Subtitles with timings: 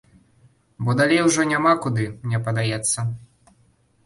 [0.87, 2.99] Бо далей ужо няма куды, мне падаецца.